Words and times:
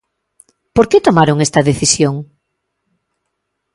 Por 0.75 0.85
que 0.89 1.05
tomaron 1.07 1.37
esta 1.45 1.65
decisión? 1.69 2.15